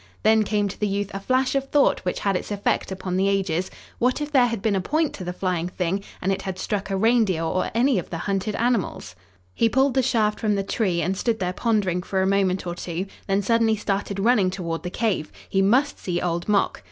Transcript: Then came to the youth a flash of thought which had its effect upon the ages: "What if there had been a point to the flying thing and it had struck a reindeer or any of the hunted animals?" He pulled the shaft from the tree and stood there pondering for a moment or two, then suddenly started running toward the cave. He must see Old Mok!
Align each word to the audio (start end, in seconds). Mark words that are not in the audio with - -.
Then 0.23 0.41
came 0.41 0.67
to 0.67 0.79
the 0.79 0.87
youth 0.87 1.11
a 1.13 1.19
flash 1.19 1.53
of 1.53 1.69
thought 1.69 1.99
which 1.99 2.21
had 2.21 2.35
its 2.35 2.49
effect 2.49 2.91
upon 2.91 3.17
the 3.17 3.29
ages: 3.29 3.69
"What 3.99 4.19
if 4.19 4.31
there 4.31 4.47
had 4.47 4.59
been 4.59 4.75
a 4.75 4.81
point 4.81 5.13
to 5.13 5.23
the 5.23 5.31
flying 5.31 5.69
thing 5.69 6.03
and 6.23 6.31
it 6.31 6.41
had 6.41 6.57
struck 6.57 6.89
a 6.89 6.97
reindeer 6.97 7.43
or 7.43 7.69
any 7.75 7.99
of 7.99 8.09
the 8.09 8.17
hunted 8.17 8.55
animals?" 8.55 9.13
He 9.53 9.69
pulled 9.69 9.93
the 9.93 10.01
shaft 10.01 10.39
from 10.39 10.55
the 10.55 10.63
tree 10.63 11.03
and 11.03 11.15
stood 11.15 11.37
there 11.37 11.53
pondering 11.53 12.01
for 12.01 12.23
a 12.23 12.27
moment 12.27 12.65
or 12.65 12.73
two, 12.73 13.05
then 13.27 13.43
suddenly 13.43 13.75
started 13.75 14.17
running 14.19 14.49
toward 14.49 14.81
the 14.81 14.89
cave. 14.89 15.31
He 15.47 15.61
must 15.61 15.99
see 15.99 16.19
Old 16.19 16.49
Mok! 16.49 16.79